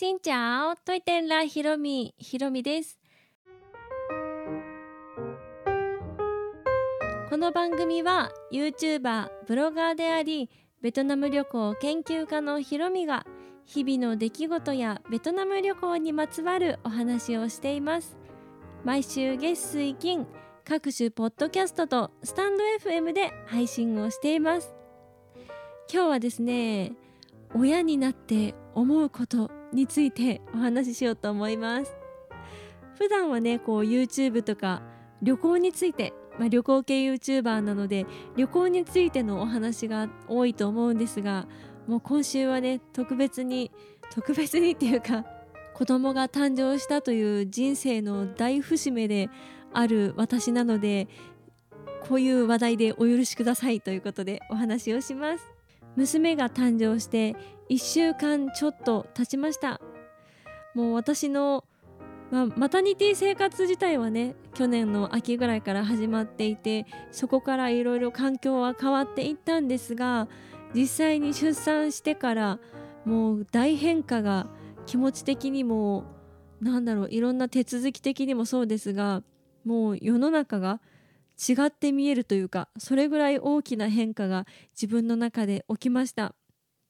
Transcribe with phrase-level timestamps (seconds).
[0.00, 2.98] しんちゃおトイテンラひろみひろみです。
[7.28, 10.48] この番組は YouTuber ブロガーであり
[10.80, 13.26] ベトナム旅行研究家のひろみが
[13.66, 18.16] 日々の出来事やベトナム旅行にまつわるお話をしています。
[18.82, 20.26] 毎週月水金
[20.64, 24.74] 各種ポッドキャストとスタンド FM で配信をしています。
[25.92, 26.94] 今日はですね
[27.54, 31.94] 親になって思うことについてお話ししようと思います。
[32.98, 34.82] 普段はねこう YouTube とか
[35.22, 38.06] 旅行について、まあ、旅行系 YouTuber なので
[38.36, 41.46] 旅行についてのお話が多いと思うんですが
[41.86, 43.70] もう今週はね特別に
[44.12, 45.24] 特別にっていうか
[45.74, 49.30] 子供が誕生したという人生の大節目で
[49.72, 51.08] ある私なので
[52.06, 55.59] こういう話題でお許しくださいということでお話をします。
[55.96, 57.36] 娘が誕生して
[57.68, 59.80] 1週間ちょっと経ちました。
[60.74, 61.64] もう私の、
[62.30, 70.28] まあ、マタニティ生活自体はね去年の秋ぐらいから始まっていてそこからいろいろ環境は変わっていったんですが
[70.74, 72.58] 実際に出産してから
[73.04, 74.46] もう大変化が
[74.86, 76.04] 気持ち的にも
[76.60, 79.22] なんだろういろんな手続き的にもそうですが
[79.64, 80.80] もう世の中が
[81.48, 86.34] 違って見えるというかそれぐらい大きな変化が自分の中で起きました。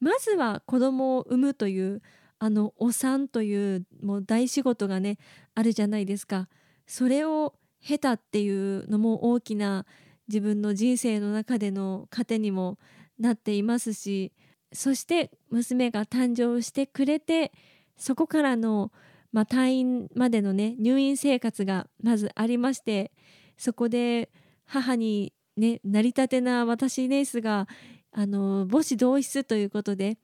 [0.00, 2.02] まずは子供を産むという
[2.38, 5.16] あのお産というもう大仕事がね
[5.54, 6.48] あるじゃないですか。
[6.86, 9.86] それを経たっていうのも大きな
[10.28, 12.78] 自分の人生の中での糧にも
[13.18, 14.32] なっていますし
[14.72, 17.52] そして娘が誕生してくれて
[17.96, 18.90] そこからの、
[19.32, 23.12] まあ、退院までのね入院生活がまずありまして
[23.56, 24.30] そこで
[24.64, 27.68] 母にねなりたてな私ですが
[28.12, 30.18] あの母子同室ということで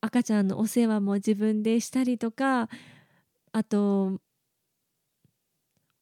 [0.00, 2.68] 赤ちゃんのお世話も自分でしたりとか
[3.52, 4.18] あと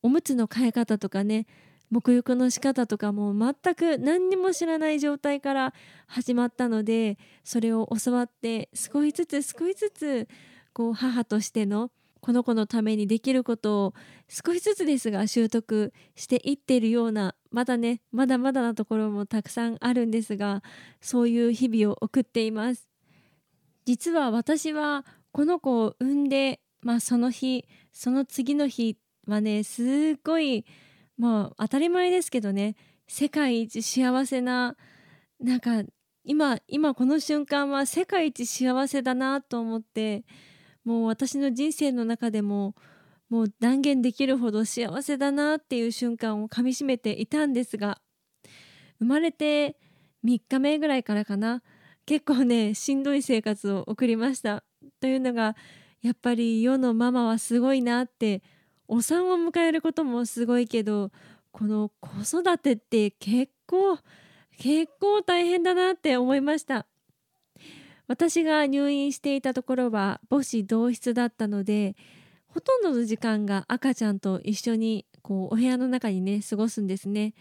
[0.03, 1.47] おむつの替え方とかね
[1.93, 5.75] 沐浴の仕方とかも全く何にも知らない状態から
[6.07, 10.29] 始まったのでそれを教わって少しずつ少しずつ
[10.73, 13.95] こう母としてのこの子のためにできることを
[14.29, 20.63] 少しずつですが習得していっているようなまだねまだまだなところもたくさんあるんですが
[21.01, 22.89] そういう日々を送っています。
[23.85, 29.83] 実は私はこの子を産んで、まあ、その日その次の日はねす
[30.17, 30.67] っごい
[31.17, 34.77] まあ当たり前ですけどね世界一幸せな
[35.41, 35.83] なんか
[36.25, 40.25] 今今この瞬間は世界一幸せだなと思って
[40.89, 42.75] もう私の人生の中でも
[43.29, 48.01] もう断言できるほど幸せだなっていう瞬間をかみしめていたんですが
[48.99, 49.77] 生まれて
[50.25, 51.63] 3日目ぐらいからかな
[52.07, 54.65] 結構ねしんどい生活を送りました。
[54.99, 55.57] というのが
[56.01, 58.43] やっぱり世のママはすごいなって
[58.87, 61.11] お産を迎えることもすごいけど
[61.53, 63.99] この子育てって結構
[64.57, 66.87] 結構大変だなって思いました。
[68.09, 71.95] 私が入院していたところは母子同室だったので
[72.49, 77.35] ほとんどの時間が赤ちゃんと一緒にこうお部屋の中にね過ごすんですね。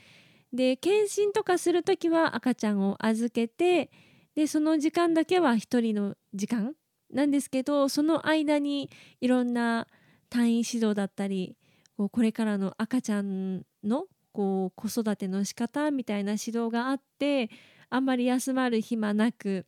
[0.54, 3.90] で検診とかする時は赤ちゃんを預けて
[4.36, 6.74] でその時間だけは1人の時間
[7.12, 8.90] なんですけどその間に
[9.22, 9.88] いろんな
[10.30, 11.58] 退院指導だったり
[11.98, 17.50] こうこれからの赤ちゃんのこう子育ての仕方みたいな指導があって
[17.90, 19.66] あんまり休まる暇なく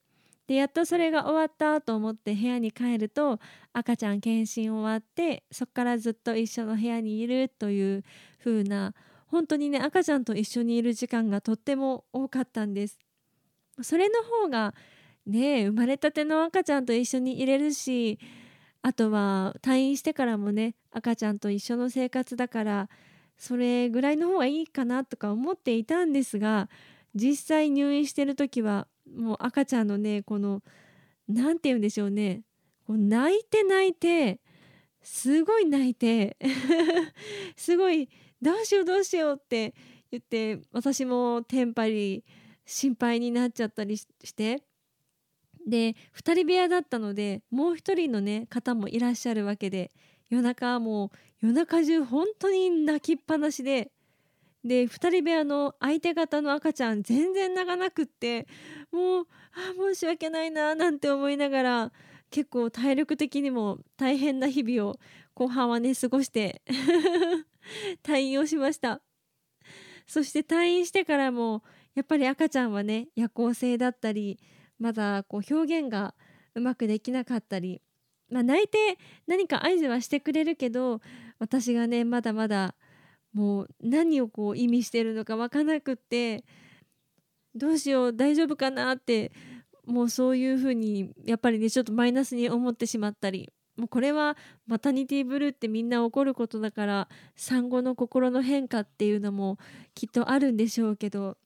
[0.49, 3.39] でやっとそれが終わったと思って部屋に帰ると
[3.71, 8.03] 赤ちゃん検診終わってそこからずっと一緒の部屋にいるという
[8.43, 8.95] 風な
[9.27, 12.97] 本当にね赤ちゃんと一緒にいる時間がとっても多かったんです。
[13.83, 14.73] それの方が
[15.27, 18.17] ね生まれたての赤ちゃんと一緒にいれるし
[18.81, 22.89] あとは退院してからもね赤ちゃんと一緒の生活だから
[23.37, 26.69] それぐらいの方がいいかなとか思っていたんですが
[27.13, 30.61] 実際入院してる時はもう赤ちゃんのねこの
[31.27, 32.41] 何て言うんでしょうね。
[32.85, 34.39] こう泣いて泣いて
[35.01, 36.37] すごい泣いて
[37.55, 38.09] すごい
[38.41, 39.73] どうしようどうしようって
[40.11, 42.23] 言って私もテンパり
[42.65, 44.63] 心配になっちゃったりして。
[45.67, 49.91] で2人部屋だったのでもう1人のね方もいらっしゃるわけで
[50.29, 51.11] 夜中も
[51.41, 53.91] う夜中中本当に泣きっぱなしで
[54.63, 58.47] で2人部屋の相手方の赤ちゃん全然泣かなくって
[58.91, 61.91] もうあ申し訳ないななんて思いながら
[62.29, 64.99] 結構体力的にも大変な日々を
[65.33, 66.61] 後半はね過ごして
[68.03, 69.01] 退院をしました。
[70.07, 71.63] そして退院してからも
[71.93, 74.39] やっぱり赤ちゃんはね夜行性だったり
[74.79, 76.15] まだこう表現が
[76.55, 77.83] うまくできなかったり
[78.29, 78.97] まあ、泣いて
[79.27, 81.01] 何か合図はしてくれるけど
[81.39, 82.75] 私がねまだまだ
[83.33, 86.43] もう何をこう意味してるのか分からなくって
[87.55, 89.31] どうしよう大丈夫かなって
[89.85, 94.37] もうそういうふうにやっぱりねちょっとマイナスに思ってしまったりもうこれは
[94.67, 99.57] マタニティブルーってみんな起こることだから産後の心の変化っていうのも
[99.95, 101.37] きっとあるんでしょうけど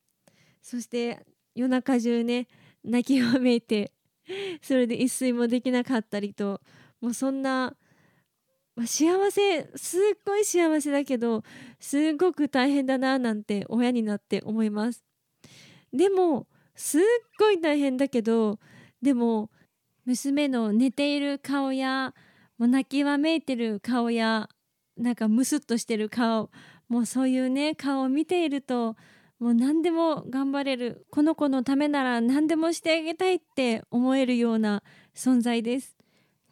[0.61, 1.25] そして
[1.55, 2.47] 夜中中ね
[2.83, 3.91] 泣きわめいて
[4.61, 6.61] それで一睡もできなかったりと
[7.01, 7.75] もうそんな、
[8.75, 11.43] まあ、幸せすっごい幸せだけど
[11.79, 15.03] すっごく大変だななんて親になって思います。
[15.93, 17.01] でもすっ
[17.39, 18.59] ごい大変だけど
[19.01, 19.51] でも
[20.05, 22.13] 娘の寝ている顔や
[22.57, 24.49] もう泣きわめいてる顔や
[24.97, 26.49] なんかムスッとしてる顔
[26.89, 28.95] もうそういうね顔を見ていると
[29.39, 31.05] もう何でも頑張れる。
[31.11, 34.83] この子のためなら何でもしてあげたいって思えるような
[35.15, 35.97] 存在です。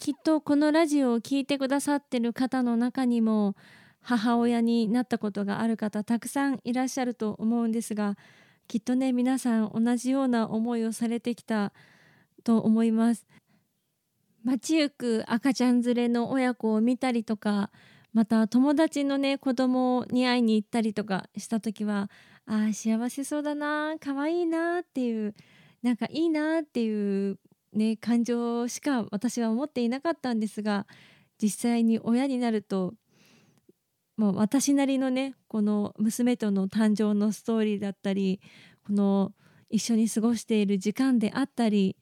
[0.02, 3.56] きっとこのラジオを聴いてくださってる方の中にも
[4.02, 8.18] 母親になったことがある方たくさんいらっしゃると思うんですが
[8.68, 11.72] きっとね皆さん同じような思いをされてきた
[12.44, 13.28] と思います。
[14.44, 17.70] 街行く赤ちゃん連れの親子を見たりとか
[18.12, 22.10] また友達のね子供に会いに行ったりとかした時は
[22.48, 25.36] ああ幸せそうだな可愛いなっていう
[25.84, 27.38] なんかいいなっていう
[27.74, 30.88] ね感情しか私は思っていなかったんですが
[31.42, 32.94] 実際に親になると
[34.18, 38.40] もう私なりのねこの娘との誕生のストーリーだったり
[38.86, 39.32] この
[39.70, 41.98] 一緒に過ごしている時間であったり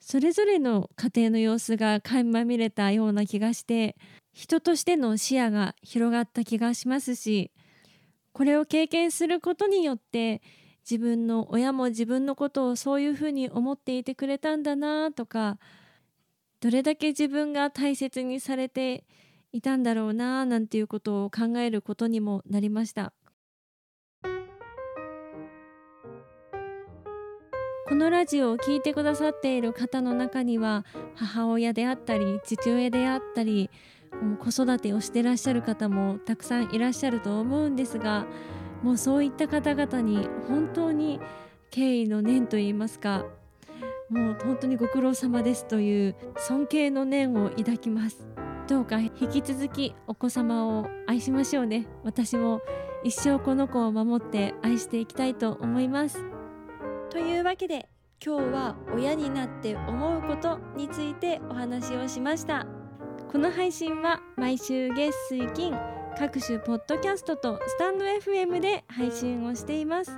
[0.00, 3.96] それぞれの家庭の様子が垣間見れたような気がして
[4.32, 7.50] 人としての視野が広がった気がしますし
[8.32, 10.42] これを経験することによって
[10.88, 15.58] 自分の親も自分のことをそういうふうに思っていてくれたんだなとか
[16.60, 19.04] どれだけ自分が大切にされて
[19.52, 23.12] いたんだろうななんていうことを考えることにもなりました。
[27.88, 33.70] このラジオを聴いてくださっている方の中には母親であったり父親であったり
[34.40, 38.26] 子育てをしてらっしゃる方もたくさんいらっしゃると思うんですが
[38.82, 41.20] もうそういった方々に本当に
[41.70, 43.26] 敬意の念といいますか
[44.08, 48.26] もう本当にご苦労様ですという尊敬の念を抱きます。
[48.66, 51.86] どうか引き続きお子様を愛しましょうね。
[52.04, 52.60] 私も
[53.04, 56.24] 一生この子を守って愛していきたいと思います。
[57.10, 57.88] というわけで
[58.24, 62.66] 今日は親になって思うことについてお話をしました。
[63.30, 70.10] この配信は毎週月水金各種ポッドキャストとスタンド FM で配信をしています。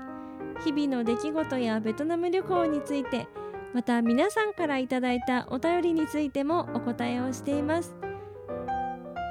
[0.65, 3.29] 日々の出来事やベトナム旅行について
[3.75, 7.95] また皆さんからいただいたお便りについてもお答えをしています。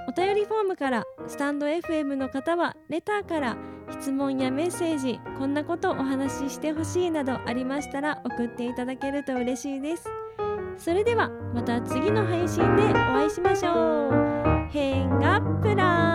[0.08, 3.58] お便りフォームからスタンド FM の方はレターから
[3.90, 10.08] 質問やメッセージこんなことお話ししてほしいなどありましたら送っていただけると嬉しいです。
[10.78, 14.70] それではまた次の配信でお会いしましょう。
[14.72, 16.09] 変がプラン